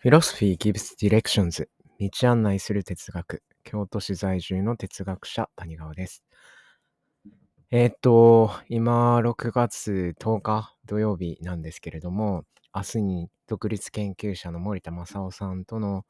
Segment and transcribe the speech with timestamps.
[0.00, 1.68] Philosophy gives directions
[2.00, 6.24] 道案内する哲学京都市在住の哲学者谷川です。
[7.70, 12.44] えーっと、今6月10日土曜日なんですけれども、
[12.74, 16.06] 明日に独立研究者の森田正夫さんとの、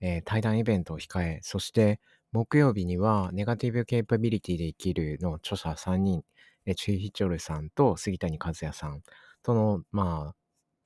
[0.00, 1.98] えー対談イベントを控え、そして
[2.32, 6.24] 木曜日にはネガティブケイパビリティで生きるの著者3人、
[6.76, 9.02] チュイヒチョルさんと杉谷和也さん
[9.42, 10.36] との、まあ、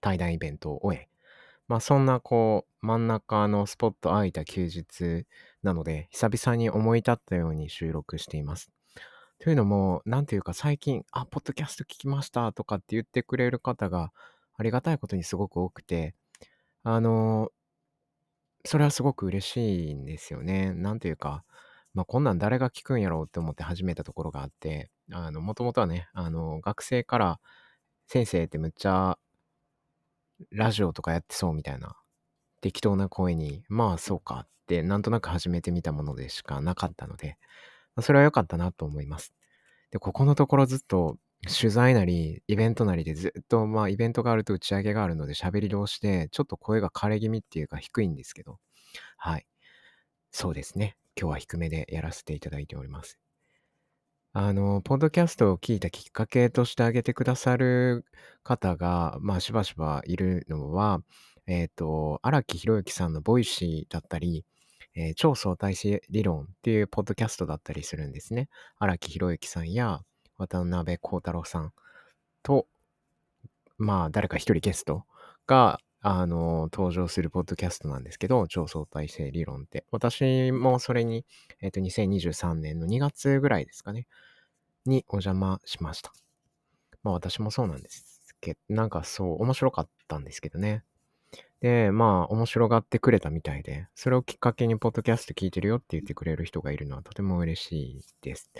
[0.00, 1.08] 対談イベントを終え、
[1.68, 5.26] まあそんなこう真ん中のスポット空いた休日
[5.62, 8.70] なので久々に思い立ったように収録しています。
[9.38, 14.12] というのも、なんていうか最近、あ、ポッドキャスト聞きましたとかって言ってくれる方が
[14.56, 16.14] ありがたいことにすごく多くて、
[16.84, 17.50] あの、
[18.64, 20.72] それはすごく嬉しいんですよね。
[20.74, 21.44] なんていうか、
[21.94, 27.40] まあこんなん誰が聞くんやろうって思って始めたところがあって、あの、もともとはね、あの、学生から
[28.08, 29.18] 先生ってむっちゃ
[30.50, 31.96] ラジオとかやってそうみたいな
[32.60, 37.38] 適当な声に、まあそうかってなんとなく始めてみたものでしかなかったので、
[38.02, 39.34] それは良かったなと思います。
[39.92, 48.58] で、ここのところずっと取材なり、イベントなりでずっと、まあイベントがあると打ち上げがあるので喋り通して、ちょっと声が枯れ気味っていうか低いんですけど、
[49.18, 49.46] はい。
[50.32, 50.96] そうですね。
[51.20, 53.18] 今日は低めでやらせていただいております。
[54.34, 58.04] あの、ポッドキャストを聞いたきっかけとして挙げてくださる
[58.42, 61.00] 方が、まあ、しばしばいるのは、
[61.46, 64.44] えっ、と、荒木博行さんの Voicy だったり、
[64.94, 68.48] えー超相対性理論っていうポッドキャストだったりするんですね。
[68.78, 70.00] 荒木博行さんや
[70.38, 71.72] 渡辺幸太郎さん
[72.42, 72.66] と、
[73.78, 75.04] まあ、誰か一人ゲスト
[75.46, 79.84] が、あの、登場するポッドキャストなんですけど、超相対性理論って。
[79.92, 81.24] 私もそれに、
[81.60, 84.06] えっ、と、2023年の2月ぐらいですかね、
[84.84, 86.12] にお邪魔しました。
[87.04, 90.82] まあ、私もそうなんですけど、なんかそう、面白かったんですけどね。
[91.60, 98.50] で、まあ、面白がってくれたみたいで、それをきっかけに、ポッドキャスト聞いてるよって言ってくれる人がいるのはとても嬉しいです。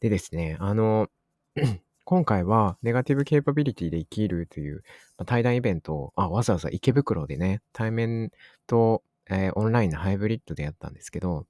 [0.00, 1.08] でですね、あの、
[2.04, 4.84] 今回は、ネガティブケイパビリティで生きるという、
[5.24, 8.30] 対談イベントを、あ、わざわざ池袋でね、対面
[8.66, 11.46] と、えーオンラインのハイブリッドでやったんですけど、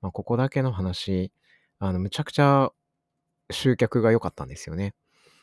[0.00, 1.30] まあ、ここだけの話、
[1.78, 2.72] あの、むちゃくちゃ
[3.50, 4.94] 集客が良かったんですよね。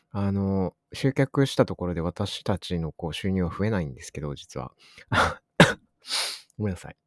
[0.09, 4.73] あの、集客したところで私たちのこう収入は増えないんですけど、実は。
[6.57, 6.97] ごめんなさい。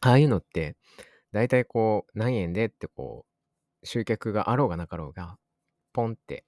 [0.00, 0.76] ああいうのって、
[1.32, 3.24] だいたいこう、何円でってこ
[3.82, 5.38] う、集客があろうがなかろうが、
[5.92, 6.44] ポンって、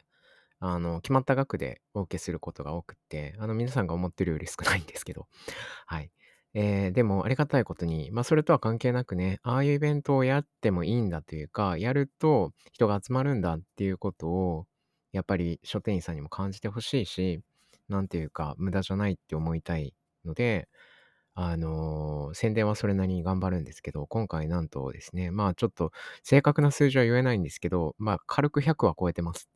[0.61, 5.29] あの、決まった額でお受けすることが多くって、あの、皆さんが思ってるより少ないんですけど、
[5.87, 6.13] はい。
[6.55, 14.67] えーでも、ありがたいことに、まあ、それとは関係なくね、ああいうイベントをやってもいいんだというか、やると人が集まるんだっていうことを、
[15.13, 17.41] やっぱり書店員さんにも感じてほしいし、
[17.89, 20.69] なんていうか、無駄じゃないって思いたいので、
[21.43, 25.91] あのー宣伝はそれなりに頑張るんですけど、今回なんとですね、まあちょっと
[26.23, 29.49] 正確な数字は言えないんですけど、まあ軽く100は超えてます。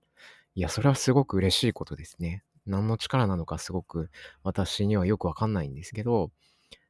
[0.55, 2.45] いや、それはすごく嬉しいことですね。
[2.67, 4.11] 何の力なのかすごく
[4.45, 6.31] 私にはよくわかんないんですけど、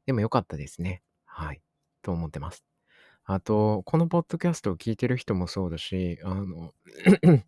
[0.07, 1.03] でもよかったですね。
[1.27, 1.63] はい。
[2.03, 2.65] と思ってます。
[3.25, 6.73] あと、このポッドキャストを聞いてる人もそうだし、あの、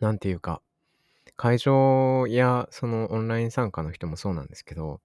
[0.00, 0.62] なんていうか、
[1.36, 5.00] 会場やそのオンライン参加の人もそうなんですけど、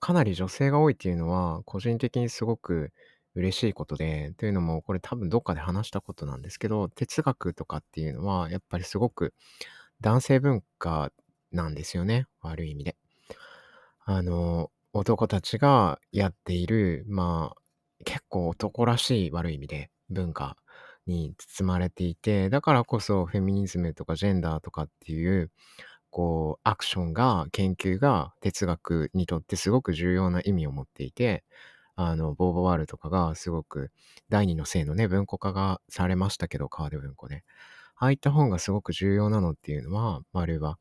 [0.00, 2.92] かなり女性が多いっていうのは、個人的にすごく
[3.34, 9.34] 嬉しいことで、というのも、これ多分どっかで話したことなんですけど、哲学とかっていうのは、やっぱりすごく
[10.00, 11.12] 男性文化
[11.52, 12.26] なんですよね。
[12.40, 12.96] 悪い意味で。
[14.04, 17.62] あの、男たちがやっている、まあ、
[18.04, 20.56] 結構男らしい悪い意味で文化
[21.06, 25.50] に包まれていて、だからこそフェミニズムとかジェンダーとかっていう、
[26.10, 31.44] こう、アクションが、研究が哲学にとってすごく重要な意味を持っていて、
[31.96, 33.90] あの、ボーヴォワールとかがすごく
[34.28, 37.44] 第二の性のね、文庫化がされましたけど、川出文庫で。
[37.96, 40.78] ああいった本がすごく重要なのっていうのは、あるいは、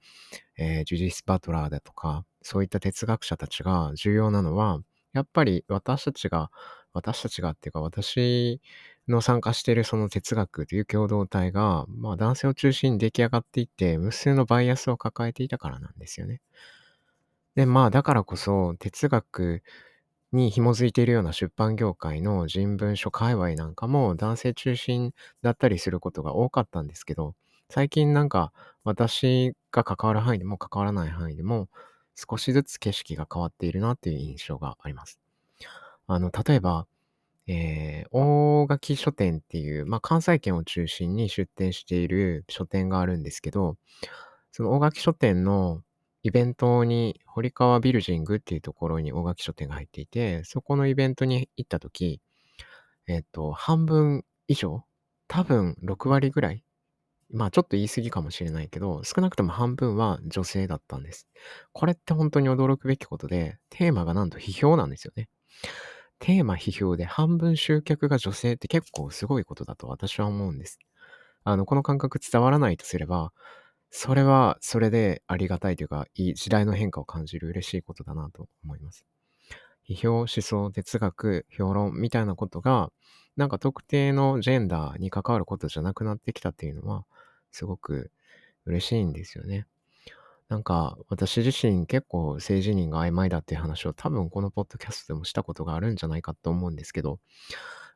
[0.57, 4.79] えージュディス・バトラーだとか、そういった哲学者たちが重要なのは、
[5.13, 6.51] やっぱり私たちが、
[6.93, 8.61] 私たちがっていうか、私
[9.09, 16.41] の参加しているその哲学という共同体が、まあ男性を中心に出来上がっていって、無数のバイアスを抱えていたからなんですよね。
[17.55, 19.61] で、まあだからこそ哲学
[20.31, 27.35] に紐づいているような出版業界の人文書界隈なんかも男性中心だったりすることが多かったんですけど、
[27.69, 28.51] 最近なんか
[28.83, 31.69] 私が関わる範囲でも関わらない範囲でも
[32.15, 35.19] 少しずつ景色が変わっているなっていう印象があります。
[36.07, 36.87] あの、例えば、
[37.51, 43.75] えー、大垣書店っていう、まあ、関西圏を中心に出店している書店があるんですけど、
[44.51, 45.81] その大垣書店の
[46.21, 52.21] イベントに、堀川ビルジングっていうところに大垣書店が入っていて、そこのイベントに行った時、
[53.07, 54.83] えっ、と、半分以上、
[55.27, 56.63] 多分6割ぐらい、
[57.31, 61.27] まあちょっと言い過ぎかもしれないけど、少なくとも半分は女性だったんです。
[61.71, 65.29] これって本当に驚くべきことで、テーマがなんと批評なんですよね。
[66.19, 70.79] テーマ批評で半分集客が女性って結構すごいことだと私は思うんです。
[71.43, 73.31] あの、この感覚伝わらないとすれば、
[73.89, 79.05] それはそれでありがたいというか、いい時代の変化を感じる嬉しいことだなと思います。
[79.87, 82.91] 批評、思想、哲学、評論みたいなことが、
[83.37, 87.05] なんか特定のジェンダーに関わることじゃなくなってきたっていうのは、
[87.51, 88.11] すごく
[88.65, 89.67] 嬉しいんですよね。
[90.49, 97.19] なんか、私自身結構政治人が曖昧だっていう話を多分このポッドキャストでもしたことがあるんじゃないかと思うんですけど、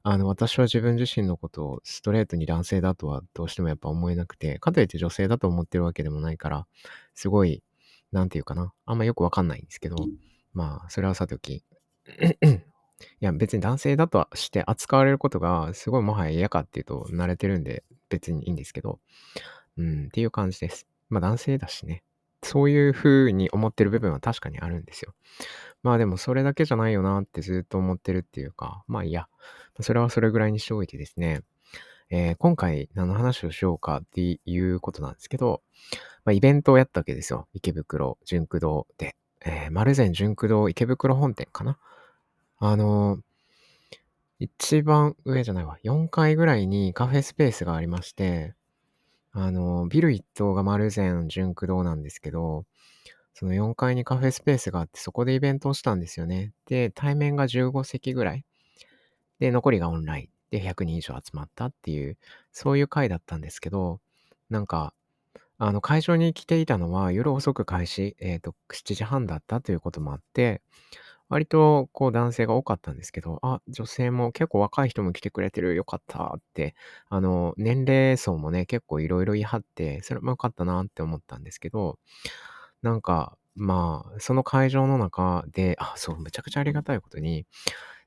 [0.04, 6.68] あの、私は自分自身のことをストレートに男性だとはどうしてもやっぱ思えなくて、かといって女性だと思ってるわけでもないから、
[7.16, 7.64] すごい、
[8.12, 9.96] なんていうかな、あんまよくわかんないんですけど、
[10.54, 11.64] まあ、それはさておき。
[13.20, 19.00] いや、別に男性だとして扱われることがすごいもはや嫌かっていうと慣れてるんで別にいいんですけど、
[19.78, 20.88] うん、っていう感じです。
[21.10, 22.04] まあ男性だしね。
[22.44, 25.13] そういう風に思ってる部分は確かにあるんですよ。
[25.81, 29.28] まあでもそれだけじゃないよなってずっと思ってるっていうか、まあいや、
[29.81, 31.42] それはそれぐらいにしておいてですね、
[32.10, 35.62] えー、今回何の話をしようかっていうことなんですけど、
[36.25, 37.48] まあ、イベントをやったわけですよ。
[37.54, 39.16] 池袋純駆堂で。
[39.45, 41.78] えー、丸善純駆堂池袋本店かな。
[42.60, 43.22] あのー、
[44.40, 45.78] 一番上じゃないわ。
[45.84, 48.54] 4階ぐらいにカフェスペースがありまして、
[49.33, 52.65] あの、ビル一棟が丸善純駆堂なんですけど、
[53.33, 56.53] その4階にカフェスペースがあって、そこでイベントをしたんですよね。
[56.68, 58.45] で、対面が15席ぐらい。
[59.39, 60.30] で、残りがオンライン。
[60.51, 62.18] で、100人以上集まったっていう、
[62.51, 64.00] そういう回だったんですけど、
[64.51, 64.94] なんか、
[65.57, 70.62] あの、会場に来ていたのは夜遅く開始、えっ、ー、と、7時半だったということもあって、
[71.33, 76.75] 割とこう男性が多かったんですけど、あ、女性も結構若い人も来てくれてる、よかったって、
[77.09, 81.97] あの、年齢層もね、結構いろいろ言い張って、それもよかったなって思ったんですけど、
[82.83, 87.47] なんか、まあ、その会場の中で、あ、そう、むちゃくちゃありがたいことに、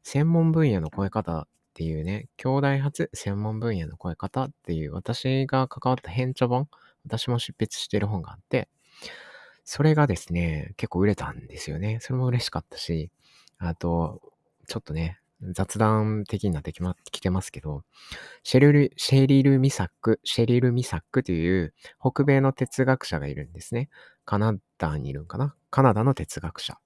[0.04, 6.68] 専門分野の超え方っていうね、兄弟初専門分野の超え方っていう私が関わった編著本、
[7.04, 8.68] 私も執筆してる本があって、
[9.66, 11.98] それがですね、結構売れたんですよね。
[12.00, 13.10] それも嬉しかったし、
[13.58, 14.22] あと、
[14.68, 17.82] ちょっとね、雑談的になってき,、ま、きてますけど、
[18.44, 23.90] シェリル、シェリル・ミサック、シェリル・ミサックという北米の哲学者がいるんですね。
[24.24, 25.54] カナダにいるんかな？
[25.70, 26.78] カナダの哲学者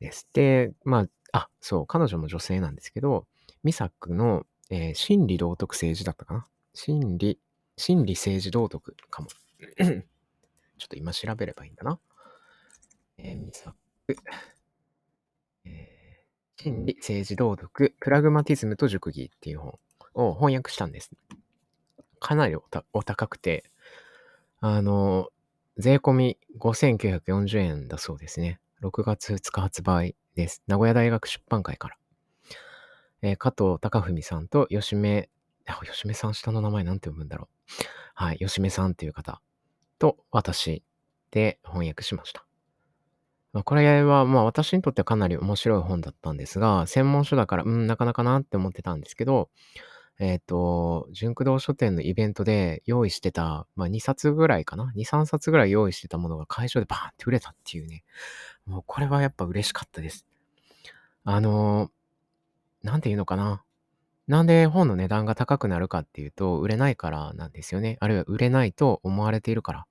[0.00, 0.28] です。
[0.32, 3.26] で、まあ、あ、そう、彼女も女性なんですけど、
[3.64, 6.46] ミサックの、えー、心理道徳政治だったかな？
[6.74, 7.38] 心理、
[7.76, 9.28] 心理政治道徳かも。
[10.78, 11.98] ちょっと今調べればいいんだな。
[13.18, 13.72] えー、ミサッ
[14.06, 14.16] ク。
[15.64, 19.78] えー、心理、政治、道徳、プラグマティズムと熟議っていう本
[20.14, 21.10] を翻訳したんです。
[22.20, 22.56] かなり
[22.92, 23.64] お高くて、
[24.60, 25.28] あの、
[25.76, 28.60] 税込み5940円だそうですね。
[28.82, 30.62] 6月2日発売です。
[30.66, 31.96] 名古屋大学出版会から。
[33.22, 35.28] えー、加藤隆文さんと吉目、
[35.84, 37.84] 吉目さん下の名前なんて読むんだろう。
[38.14, 39.40] はい、吉目さんっていう方
[39.98, 40.82] と私
[41.30, 42.44] で翻訳しました。
[43.64, 49.48] これはまあ私にとってはかなり面白い本だったんですが、専門書だから、うん、なかなかなって思ってたんですけど、
[50.20, 58.04] えっ、ー、と、純駆動書店のイベントで用意してた、まあ2冊ぐらいかな ?2、3冊ぐらい用意してたものが会場でバーンって売れたっていうね。
[58.66, 60.26] もうこれはやっぱ嬉しかったです。
[61.24, 61.90] あの
[62.82, 63.62] なんていうのかな？
[64.28, 67.96] なんで本の値段が高くなるかっていうと、売れないからなんですよね。
[68.00, 69.86] あるいは売れないと思われているから。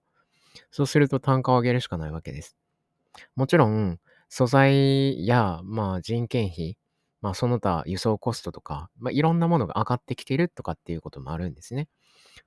[0.72, 2.56] そうすると単価を上げるしかないわけです。
[3.36, 6.78] もちろん、素材や、まあ人件費、
[7.22, 11.88] まあその他輸送コストとか、まあいろんなものが上がってきているとかっていうこともあるんですね。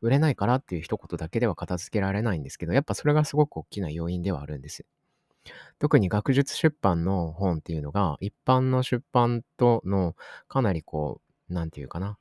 [0.00, 4.86] 売れないからっていう一言だけでは片付けられないんですけど、やっぱそれがすごく大きな要因ではあるんです。
[5.78, 10.14] 特に学術出版の本っていうのが、一般の出版との
[10.48, 12.18] かなりこう、なんていうかな、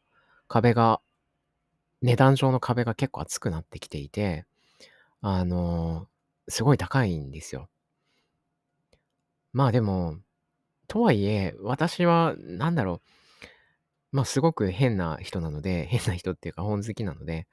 [0.48, 1.02] 壁が、
[2.02, 4.46] 値段上の壁が結構厚くなってきていて、
[5.22, 6.08] あの、
[6.50, 7.70] すごい高いんですよ。
[9.54, 10.18] まあでも、
[10.88, 13.02] とはいえ、私は、なんだろう、
[14.12, 17.48] まあすごく変な人なので、 変な人っていうか本好きなので、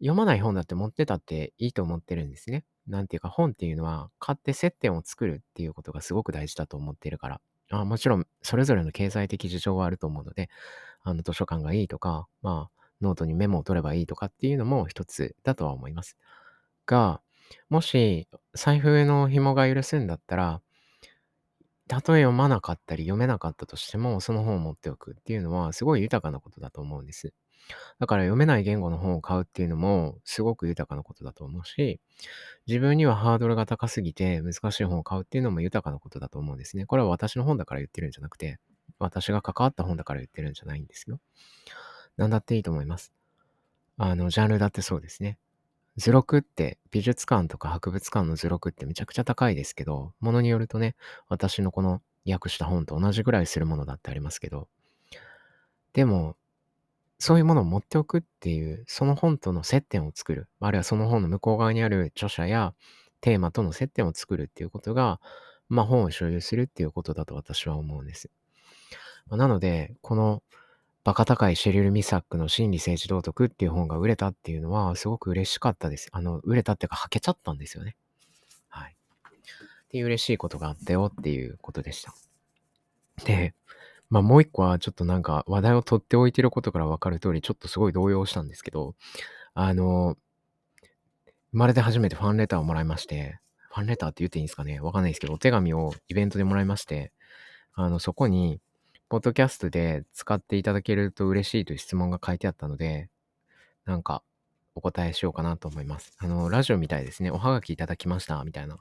[0.00, 2.64] 読まない本だって持ってたっていいと思ってるんですね。
[2.86, 7.40] なんていうか本っていうのは買って接点を作るっていうことがすごく大事だと思ってるから。
[7.70, 10.50] あもちろん、それぞれの経済的事情はあると思うので、
[11.02, 16.16] あの、図書館がいいとか、まあ、ノートにメモを取ればいいとかっていうのも一つだとは思います。
[16.86, 17.20] が、
[17.68, 20.62] もし、財布の紐が許すんだったら、
[21.88, 27.34] たとえ読まなかったり読めなかったとしても、その本を持っておくっていうのはすごい豊かなことだと思うんです。
[27.98, 32.00] だから読めない言語の本を買うっていうのもすごく豊かなことだと思うし、
[32.66, 36.86] 自分にはハードルが高すぎて難しい本を買うっていうのも豊かなことだと思うんですね。
[36.86, 38.58] これは私の本だから言ってるんじゃなくて、
[38.98, 41.20] 私が関わった本だから言ってるんじゃないんですよ。
[42.16, 43.12] なんだっていいと思います。
[43.98, 45.38] あの、ジャンルだってそうですね。
[45.96, 50.94] 図録って美術館とか博物館の図録ってめちゃくちゃ高いですけど、ものによるとね、
[51.28, 54.68] 私のこの訳した本と同じぐらいするものだってありますけど、
[55.92, 56.36] でも、
[57.18, 62.74] そういうものを持っておくっていう、その本との接点を作る、あるいはその本の向こう側にある著者や
[63.20, 65.20] テーマとの接点を作るっていうことが、
[65.68, 68.30] まあ本を所有するっていうことだと私は思うんです。
[69.28, 70.42] まなので、この
[71.04, 76.08] バカ高いシェリル・ミサックの心理政治道徳っていう本が売れたっていうのは、すごく嬉しかったです。
[76.12, 77.96] あの、売れたっていうか、はけちゃったんですよね。
[78.68, 78.96] はい。
[79.84, 82.14] っていう嬉しいことがあったよっていうことでした。
[83.24, 83.54] で、
[84.10, 88.94] まあもう一個はちょっとなんか話題を取っておいてることからわかる通り、ちょっとすごい動揺したんですけど、
[89.54, 90.16] あの、
[91.50, 94.80] 生まれて初めてファンレターをもらいまして、ファンレターって言っていいんですかね？
[94.80, 97.12] わかんないですけど、お手紙をイベントでもらいまして、
[97.74, 98.60] あの、そこに、
[99.12, 103.10] ポッドキャストで使っていただけると嬉しいという質問が書いてあったので、
[103.84, 104.22] なんか
[104.74, 106.14] お答えしようかなと思います。
[106.16, 107.30] あの、ラジオみたいですね。
[107.30, 108.78] おはがきいただきました、みたいな。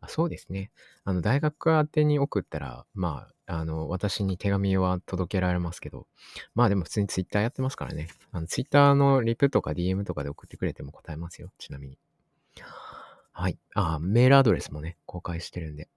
[0.00, 0.72] あそうですね。
[1.04, 6.08] あの、大学宛てに送ったら、まあ、あの、私に手紙は届けられますけど、
[6.56, 8.08] まあでも普通にツイッターやってますからね。
[8.32, 11.52] あの、ツイッターのリプとか DM とかで送ってくれても答えますよ。
[11.58, 12.00] ちなみに。
[13.30, 13.56] はい。
[13.76, 15.88] あ、メールアドレスもね、公開してるんで。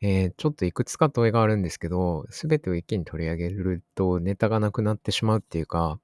[0.00, 5.98] えー、ちょっといくつか問いがあるんですけど、すべてを一気に取り上げるとネタがなくなってしまうっていうか、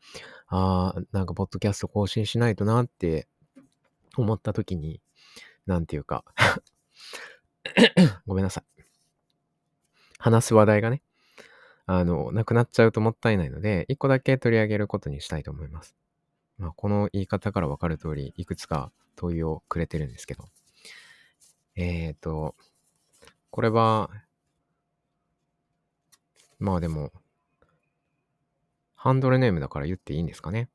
[0.49, 3.29] ああ、なんかポッドキャスト更新しないとなって
[4.17, 5.01] 思った時に、
[5.67, 6.25] なんていうか
[8.27, 8.83] ごめんなさい。
[10.19, 11.03] 話す話題がね、
[11.87, 15.97] あの、なくなっちゃうともったいないので、一個だけ取り上げることにしたいと思います。
[16.59, 20.45] まあ、この言い方からわかる通り、いくつか問いをくれてるんですけど。
[21.75, 22.55] えっ、ー、と、
[23.50, 24.11] これは、
[26.59, 27.12] まあでも、
[28.95, 30.69] ハンドルネームだから言っていいんですかね。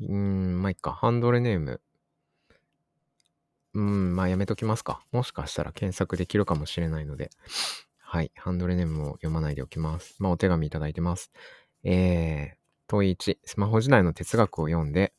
[0.00, 0.92] うーん、まあいっか。
[0.92, 1.80] ハンドルネーム。
[3.74, 5.02] うーん、まあやめときますか。
[5.10, 7.30] もしかしたら検索できるかもしれないので。
[7.98, 8.30] はい。
[8.36, 10.16] ハンドルネームを読まないでおきます。
[10.18, 11.32] まあお手紙いただいてます。
[11.82, 15.12] えー、問い1、スマホ時代の哲学を読んで、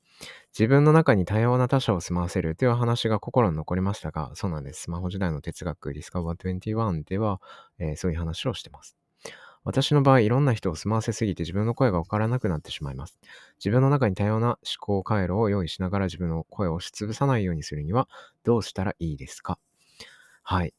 [0.58, 4.84] 自分の中に多様な他者を住まわせるという話が心に残りましたが、そうなんです。
[4.84, 7.42] スマホ時代の哲学、ディスカバー21では、
[7.78, 8.96] えー、そういう話をしてます。
[9.66, 13.20] 私の場合、いろんな人を住まわせすぎて自分の声がわからなくなってしまいます。
[13.60, 18.08] 自分の中に多様な思考回路を用意しながら自分の声を押しつぶさないようにするには
[18.44, 19.60] どうしたらいいですか？
[20.44, 20.74] はい。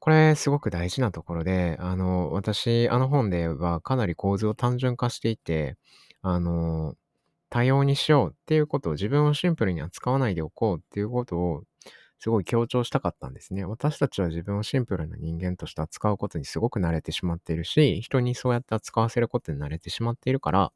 [0.00, 5.76] これすごく大事なところで、あの、私、あの本ではかなり構図を単純化していて、
[6.22, 6.94] あの、
[7.52, 11.64] 多様にしようっていうことを自分をシンプルに扱わないでおこうっていうことを
[12.18, 13.66] すごい強調したかったんですね。
[13.66, 20.72] 私たちは自分をシンプルな人間として扱うことにすごく慣れてしまっているし、人にそうやって扱わせることに慣れてしまっているから、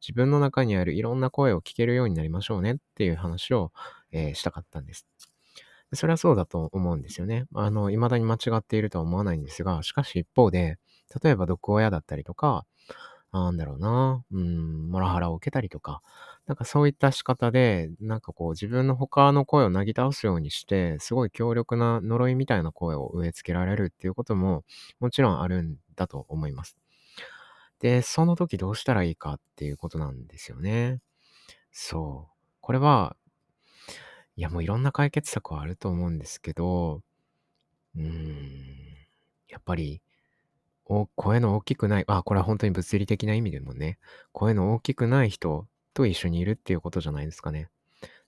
[0.00, 3.70] 自分の中にあるいろんな声を聞けるようになりましょうねっていう話を、
[4.10, 5.06] えー、したかったんです。
[5.92, 7.46] それはそうだと思うんですよね。
[7.54, 10.78] あの、未だに間違っているとは思わないんですが、しかし一方で、
[11.22, 12.64] 例えば毒親だったりとか、
[13.32, 16.02] なんだろうな、うん、モラハラを受けたりとか、
[16.46, 24.64] なんかそういった仕方で、なんかこう自分の他の声をなぎ倒すようにして、すごい強力な呪いみたいな声を植え付けられるっていうことも
[24.98, 26.76] もちろんあるんだと思います。
[27.80, 31.00] で、その時どうしたらいいかっていうことなんですよね。
[31.72, 32.36] そう。
[32.60, 33.16] これは、
[34.36, 37.02] いやもういろんな解決策はあると思うんですけど、
[37.96, 38.66] うーん、
[39.48, 40.02] やっぱり
[41.14, 43.98] 声の大きくない、あ、これは本当に物理的な意味でもね、
[44.32, 47.68] 声の大きくない人と一緒にいるっていうことじゃないですかね。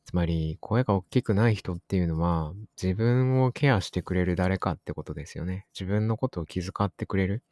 [0.04, 5.66] つまり、声が大きくない人っていうのは、自分をケアしてくれる誰かってことですよね。
[5.75, 7.42] 自分のことを気遣ってくれる。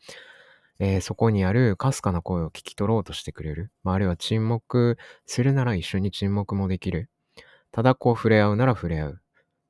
[0.79, 3.71] えー、そこにあるかすかな声を聞き取ろうとしてくれる。
[3.85, 7.11] まあ、あるいは沈黙するなら一緒に沈黙もできる。
[7.71, 9.21] ただこう触れ合うなら触れ合う。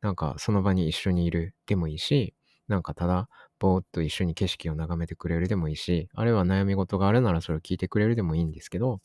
[0.03, 2.35] なんかその場に一緒にいるでもいいし、
[2.69, 3.29] なんかただ
[3.61, 9.01] ぼーっと一緒に景色を眺めてくれるでもいいし、あるいは悩み事があるならそれを聞いてくれるでもいいんですけど、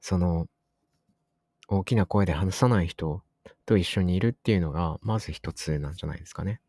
[0.00, 0.46] その、
[1.66, 3.22] 大きな声で話さない人
[3.66, 6.60] と一緒にいるっていうのが、まず一つなんじゃないですかね。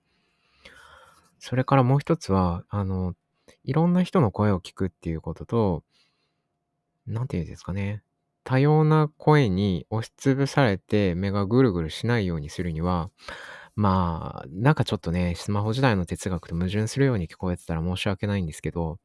[1.38, 3.14] それからもう一つは、あの、
[3.64, 5.84] いろんな人の声を聞くっていうことと、
[7.06, 8.04] なんていうんですかね。
[8.44, 13.12] 多様な声に押しつぶされて目がぐるぐるしないようにするには、
[13.76, 19.00] まあ、なんかちょっとね、スマホ時代の哲学と矛盾するように聞こえてたら申し訳ないんですけど、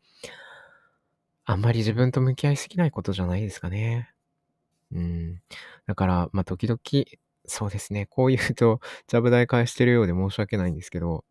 [1.44, 4.11] あんまり自分と向き合いすぎないことじゃないですかね。
[4.92, 5.42] うん。
[5.87, 6.80] だから、まあ、時々、
[7.47, 11.25] そうですね、こう言うと、ちゃぶ台返してるようで申し訳ないんですけど、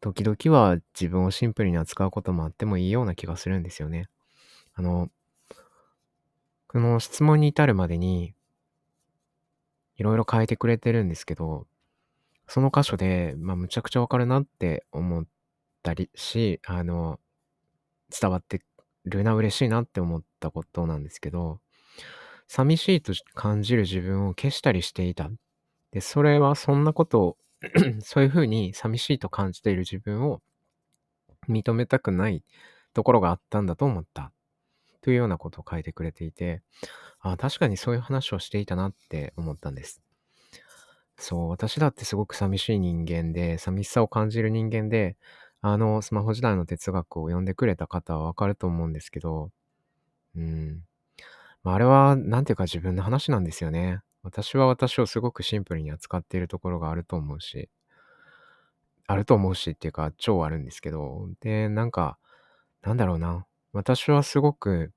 [0.00, 4.08] 時々は自分をシンプルに扱うこともあってもいいような気がするんですよね。
[4.74, 5.10] あの、
[6.66, 8.34] この質問に至るまでに、
[9.98, 11.66] いろいろ変えてくれてるんですけど、
[12.46, 15.26] その箇所で、まあ、むちゃくちゃわかるなって思っ
[15.82, 17.20] たりし、あの、
[18.08, 18.62] 伝わって
[19.04, 21.60] るな、嬉しいなって思ったことなんですけど、
[22.46, 25.30] 寂しいと感じる自分を消したりしていた。
[25.92, 27.36] で、それはそんなことを
[28.00, 30.40] そういうふうに寂しいと感じている自分を
[31.48, 32.44] 認めたくない
[32.94, 34.32] ところがあったんだと思った。
[35.08, 36.60] というようなことを書いてくれていて、
[37.20, 40.02] あ確かにそういう話をしていたなって思ったんです。
[41.16, 45.16] そう、私だってすごく寂しい人間で、寂しさを感じる人間で、
[45.62, 49.50] あの、スマホ時代の哲学を読んでくれた方はわかると思うんですけど、
[50.36, 50.82] うん。
[51.64, 54.00] まあ、あれは、なんていうか自分の話なんですよね。
[54.22, 57.70] 私は私をすごくシンプルに扱っているところがあると思うし、
[59.06, 62.18] あると思うしっていうか、超あるんですけど、で、なんか、
[62.82, 63.46] なんだろうな。
[63.72, 64.92] 私はすごく、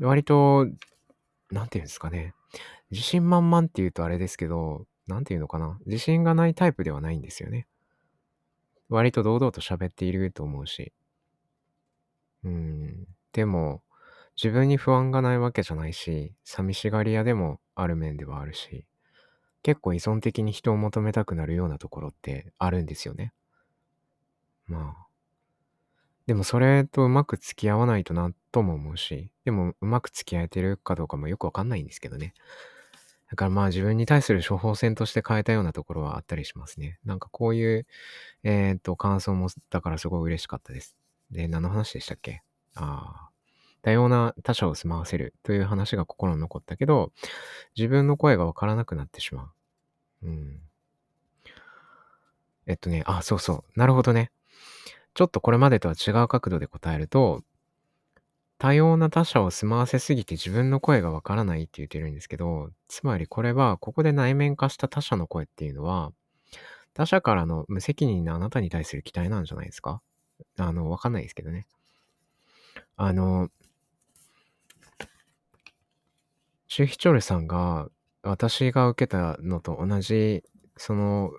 [0.00, 0.66] 割と、
[1.50, 2.34] なんていうんですかね。
[2.90, 5.78] 自信満々って言うとあれですけど、なんていうのかな。
[5.86, 7.66] 自信がないタイプではないんですよね。
[8.88, 10.92] 割と堂々と喋っていると思うし。
[12.44, 13.06] うん。
[13.32, 13.82] でも、
[14.36, 18.86] 自分に不安がないわけじゃないし、寂しがり屋でもある面ではあるし、
[19.62, 23.32] 結構依存的に人を求めたくなるようなところってあるんですよね。
[24.66, 25.07] まあ。
[26.28, 32.34] でもそれとうまく付き合わないとなとも思うし、でもうまく付き合えてるかどうかもよくわかんないんですけどね。
[33.30, 36.98] だからまあ自分に対する処方箋として変えたようなところはあったりしますね。
[37.06, 37.86] なんかこういう、
[38.42, 40.98] えっ、と、感想もだからすごい嬉しかったです。
[41.30, 42.42] で、何の話でしたっけ？
[42.74, 43.30] ああ。
[43.80, 47.12] 多様な他者を住まわせるという話が心に残ったけど、
[47.74, 49.50] 自分の声がわからなくなってしま
[50.22, 50.26] う。
[50.28, 50.60] うん。
[52.66, 53.78] えっとね、あ、そうそう。
[53.80, 54.30] なるほどね。
[55.14, 57.42] ちょっとこれまでとは違う角度で答えると、
[58.58, 66.12] 多様な他者を住まわせすぎて自分の声がわからないって言ってるんですけど、つまりこれは、ここで内面化した他者の声っていうのは、
[66.94, 70.02] 他者からの無責任なあなたに対する期待なんじゃないですか？
[70.58, 71.66] あの、わかんないですけどね。
[72.96, 73.48] あの、
[76.66, 77.88] シュヒチョルさんが、
[78.22, 80.42] 私が受けたのと同じ、
[80.76, 81.30] その、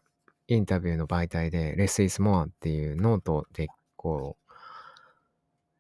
[0.55, 4.53] インタビューの媒体で、Less is More っていうノートで、こう、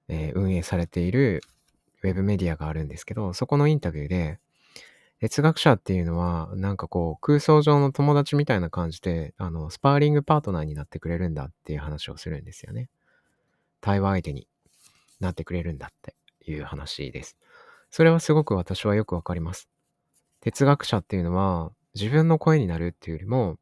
[0.07, 1.41] えー、運営されている
[2.03, 4.39] ウェブメディアがあるんですけど、そこのインタビューで、
[5.19, 12.89] 哲学者っていうのは、なんかこう、空想上の友達みたいな感じで、あの、スパーリングパートナーになってくれるんだっていう話をするんですよね。
[13.81, 14.47] 対話相手に
[15.19, 17.37] なってくれるんだっていう話です。
[17.91, 19.67] それはすごく私はよくわかります。
[20.41, 23.57] 哲学者っていうのは自分の声になるっていうよりも、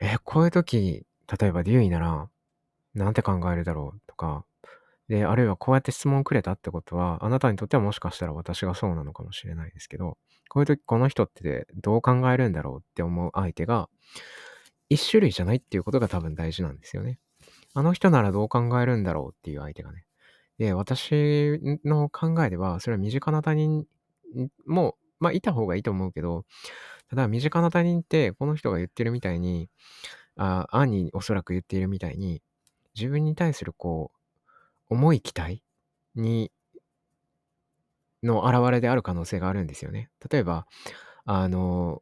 [0.00, 1.06] え、こういう時、
[1.40, 2.28] 例えばデューイなら、
[2.94, 4.44] なんて考えるだろうとか、
[5.08, 13.88] で、あるいはこうやって質問くれたってことは、あなたにとってはもしかしたら私がそうなのかもしれないですけど、こういう時この人ってどう考えるんだろうって思う相手が、
[14.88, 17.18] 一種類じゃないっていうことが多分大事なんですよね。
[17.74, 20.04] あの人ならどう考えるんだろうっていう相手がね。
[20.58, 23.84] で、私の考えでは、それは身近な他人
[24.66, 26.44] も、まあ、いた方がいいと思うけど、
[27.10, 29.68] ただ、身近な他人って、この人が言ってるみたいに、
[30.36, 32.42] あ、アンにおそらく言っているみたいに、
[32.96, 34.12] 自分に対するこ
[34.90, 35.62] う、重い期待
[36.16, 36.52] に、
[38.22, 40.10] の現れである可能性があるんですよね。
[40.30, 40.66] 例えば、
[41.24, 42.00] あの、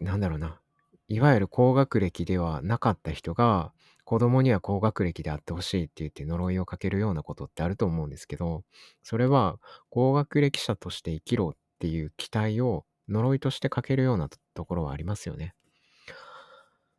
[0.00, 0.60] なんだろうな。
[1.08, 3.72] いわゆる高学歴ではなかった人が、
[4.10, 8.64] 子供には高学歴であってほしいって言って呪いをかけるようなことってあると思うんですけど、
[9.04, 15.54] それは高学歴者として生きろっていう期待を呪いとしてかけるようなところはありますよね。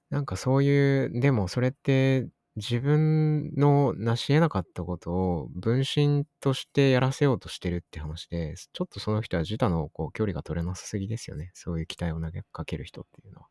[0.10, 11.52] なんかそういう、でもそれって自分の成し得なかったことを分身としてやらせようとしてるって話で、ちょっとその人は自他のこう距離が取れなさすぎですよね。
[11.56, 13.48] そういう期待を投げかける人っていうのは。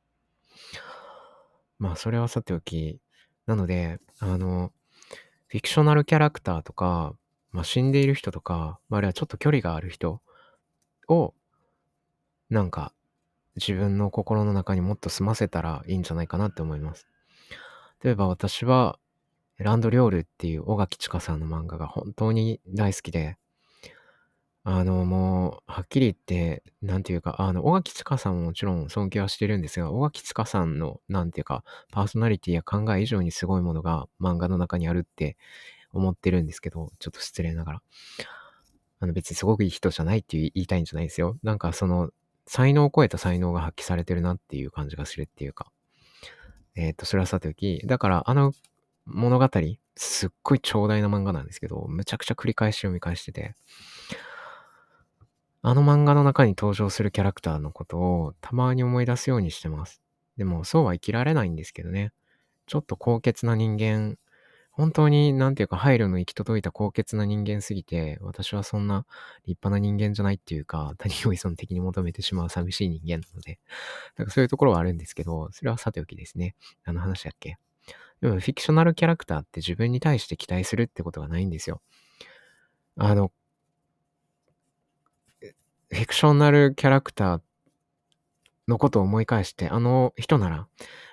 [1.78, 3.02] まあそれはさておき、
[3.50, 4.70] なので、あの、
[5.48, 7.16] フィクショナルキャラクターとか、
[7.50, 10.22] まあ、死んでいる人とか、あ、るいはちょっと距離がある人
[11.08, 11.34] を、
[12.48, 12.94] なんか、
[13.56, 17.08] 自分の心の中にもっと住ませたらいいんじゃないかなって思います。
[18.04, 19.00] 例えば私は、
[19.58, 23.36] ランドリョールっていう小垣千佳さんの漫画が本当に大好きで、
[24.62, 35.38] あの、もう、はっきり言って、なんていうか、あの、小垣千佳さんももちろん尊敬はしてるんですが、小垣千佳さんの、なんていうか、パーソナリティや考え以上にすごいものが漫画の中にあるって
[35.92, 37.82] 思ってるんですけど、ちょっと失礼ながら。
[39.00, 41.38] あの、別にすごくいい人じゃないって言いたいんじゃないですよ。
[41.42, 42.10] なんかその、
[42.46, 45.70] 才能を超えた才能が発揮されてるなっていう感じがするっていうか。
[46.74, 48.52] えっ、と、それはさておき、だからあの
[49.06, 49.48] 物語、
[49.96, 53.54] すっごい長大な漫画なんですけど、むちゃくちゃ繰り返し読み返してて、
[55.62, 60.00] あの漫画の中に登場するキャラクターのことをたまに思い出すようにしてます。
[60.36, 62.12] でもそうは生きられないんですけどね。
[62.66, 64.16] ちょっと高潔な人間、
[64.70, 69.04] 本当になんていうか配慮の行き届いた高潔な人間すぎて、私はそんな
[69.44, 73.58] 立派な人間じゃないっていうか、他人を依存的に求めてしまう寂しい人間なので、
[74.16, 76.54] なんかそういうところはあるんですけど、それはさておきですね。
[76.86, 77.58] 何の話だっけ？
[78.22, 81.82] でもフィクショナルキャラクターって自分に対して期待するってことがないんですよ。
[82.96, 83.32] あの、
[85.92, 87.40] fictional キャラクター
[88.68, 90.68] のことを思い返して、あの人なら、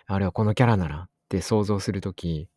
[0.06, 2.48] あるいはこのキャラならって想像するとき、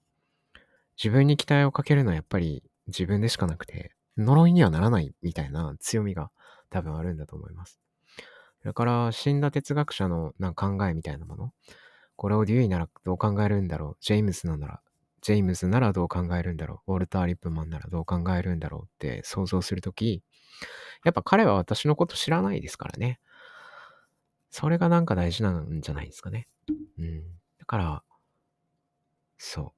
[1.02, 6.30] 自分に期待をかけるのはやっぱり自分でしかなくて、呪いにはならないみたいな強みが
[6.68, 7.80] 多分あるんだと思います。
[8.64, 11.52] だから死んだ哲学者のなんか考えみたいなもの、
[12.16, 14.82] これをデューイならどう考えるんだろう、ジェイムスなら、
[15.22, 20.22] ジェイムズならどう考えるんだろう、ウォルター・リップマンならどう考えるんだろうって想像するとき、
[21.04, 23.20] やっぱ彼は私のこと知らないですからね。
[24.50, 26.48] それがなんか大事なんじゃないですかね。
[26.98, 27.22] うん。
[27.58, 28.02] だから、
[29.38, 29.72] そう。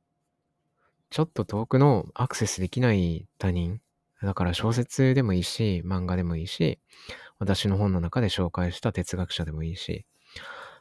[1.10, 3.80] ちょっと遠くのアクセスできない他人。
[4.22, 6.80] だから小説でもいいし、漫画でもいいし、
[7.38, 10.06] 私の本の中で紹介した哲学者でもいいし、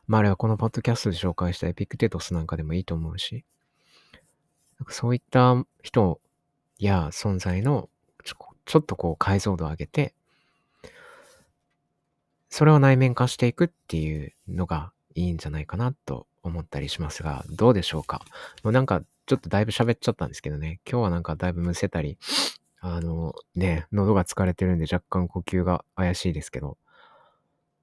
[0.07, 3.43] まああれはこのポッドキャストで紹介したエピクテトスなんかでもいいと思うし、
[4.89, 6.19] そういった人
[6.79, 7.89] や存在の
[8.65, 10.13] ちょっとこう解像度を上げて、
[12.50, 18.21] それを内面化していくっていうのがいいんじゃないかなと思ったりしますが、どうでしょうか？
[18.63, 22.17] もうなんかちょっとだいぶ喋っちゃったんですけどね、今日はなんかだいぶむせたり、
[22.80, 26.78] あのね、喉が疲れてるんで若干呼吸が怪しいですけど、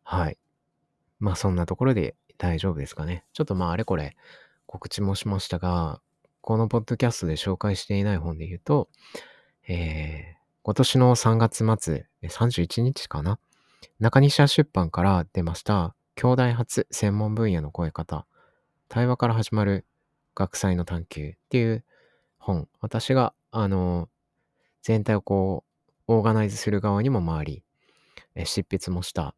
[0.02, 0.38] はい。
[1.20, 3.24] まあそんなところで大丈夫ですかね。
[3.32, 4.16] ちょっとまああれこれ
[4.66, 6.00] 告知もしましたが、
[6.40, 8.88] このポッドキャストで紹介していない本で言うと、
[9.66, 10.37] え、
[10.68, 13.38] 今年の3月末、31日かな？
[14.00, 18.26] 中西屋出版から出ました、兄弟初専門分野の声方、
[18.90, 19.86] 対話から始まる
[20.34, 21.86] 学祭の探求っていう
[22.36, 22.68] 本。
[22.82, 24.10] 私が、あの、
[24.82, 25.64] 全体をこ
[26.06, 27.64] う、オーガナイズする側にも回り、
[28.44, 29.34] 執筆もした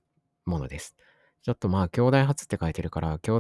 [0.47, 0.97] ものです。
[1.45, 3.31] ちょっとまあ、兄弟初って書いてるから、兄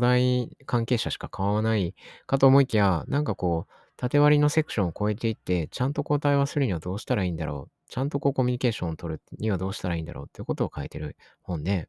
[0.46, 1.96] 弟関係者しか買わない
[2.28, 7.79] かと思いきや、なんかこう、縦割りのセクションを超えていって、ちゃんとこう対話するにはどうしたらいいんだろう。
[7.90, 11.88] ちゃんとこうコミュニケーションを取るにはどうしたらいいんだろうっていうことを書いてる本で、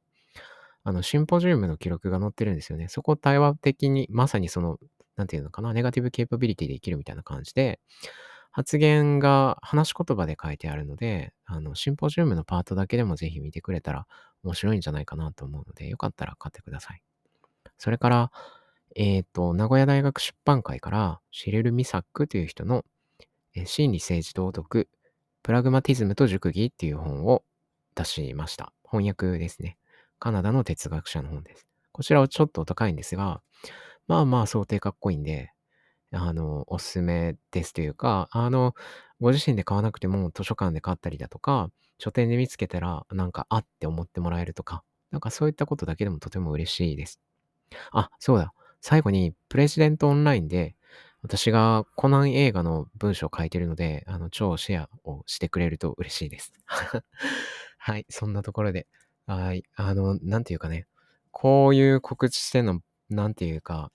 [0.83, 2.87] あの、シンポジウムの記録が載ってるんですよね。
[2.89, 4.79] そこを対話的に、まさにその、
[5.15, 7.79] なんていうのかな、ネガティブケーパビリティで生きるみたいな感じで、
[8.49, 14.07] 発言が話し言葉で書いてあるので、あの、シンポジウムのパートだけでもぜひ見てくれたら
[14.43, 17.03] 面白いんじゃないかなと思うので、よかったら買ってください。
[17.77, 18.31] それから、
[18.95, 22.83] えっ、ー、と、名古屋大学出版会から、シレル・ミサックという人の、
[23.53, 24.89] え心理政治道徳、
[25.43, 27.43] プラグマティズムと熟議っていう本を
[27.95, 28.73] 出しました。
[28.89, 29.77] 翻訳ですね。
[30.19, 31.67] カナダの哲学者の本です。
[31.91, 33.41] こちらはちょっとお高いんですが、
[34.07, 35.51] まあまあ想定かっこいいんで、
[36.11, 38.75] あの、おすすめですというか、あの、
[39.19, 47.19] ご自身で買わなくても図書館で買ったりだとか、書店で見つけたらなんかあって思ってもらえるとか、なんかそういったことだけでもとても嬉しいです。
[47.91, 48.53] あ、そうだ。
[48.81, 50.75] 最後に、プレジデントオンラインで、
[51.23, 56.51] 私がコナン映画の文章を書いてるので、あの、超シェアをしてくれると嬉しいです。
[57.77, 58.87] はい、そんなところで。
[59.27, 59.63] はい。
[59.75, 60.87] あの、なんていうかね、
[61.31, 63.91] こういう告知しての、なんていうか、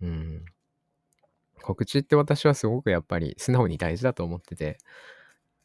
[0.00, 0.44] うん、
[1.62, 4.78] 告知って私はすごくやっぱり素直に大事だと思ってて、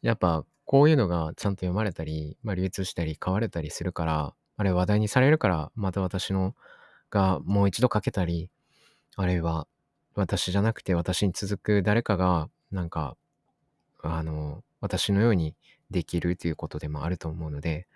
[0.01, 6.55] やっぱこういうのがちゃんと読まれたり、まあ、流通したり買われたりするから、あれ話題にされるから、また私の
[7.09, 8.49] がもう一度書けたり、
[9.15, 9.67] あるいは
[10.15, 13.17] 私じゃなくて私に続く誰かが、なんか、
[14.01, 15.55] あの、私のように
[15.91, 17.87] できるということでもあると思うので、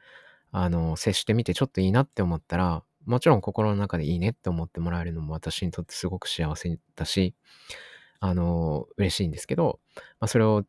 [0.51, 7.35] あの、接してみてちょっといいなって思ったら、もちろん心の中でいいねって思ってもらえるのも私にとってすごく幸せだし、
[8.19, 10.65] あの、嬉しいんですけど、まあ、それを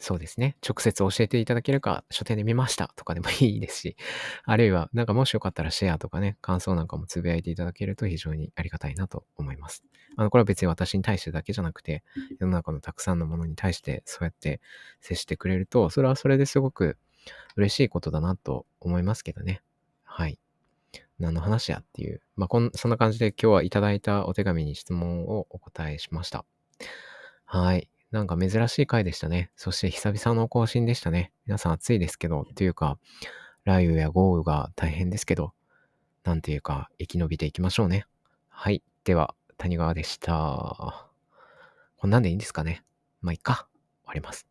[0.00, 0.56] そうですね。
[0.66, 3.96] 直接教えていただけるか、書店で見ましたとかでもいいですし、
[4.44, 9.84] あるいは、なんかもしよかったらシェアとかね、感想なんかもつぶやいていただけると非常にありがたいなと思います。
[10.16, 12.04] あの、これは別に私に対してだけじゃなくて、
[12.38, 14.60] 世の中のたくさんのものに対してそうやって
[15.00, 16.96] 接してくれると、それはそれですごく
[17.56, 19.62] 嬉しいことだなと思いますけどね。
[20.04, 20.38] はい。
[21.18, 22.22] 何の話やっていう。
[22.36, 26.44] まあ、こん、そんな感じで今日はいただいたお手紙に質問をお答えしました。
[27.44, 27.88] はい。
[28.10, 29.50] なんか珍しい回でしたね。
[29.54, 31.32] そして久々の更新でしたね。
[31.46, 32.98] 皆さん暑いですけど、というか、
[33.64, 35.52] 雷雨や豪雨が大変ですけど、
[36.24, 38.06] なんていうか、生き延びていきましょうね。
[38.48, 38.82] はい。
[39.04, 41.10] では、谷川でした。
[41.98, 42.82] こんなんでいいんですかね。
[43.20, 43.68] まあ、いっか。
[44.04, 44.46] 終わります。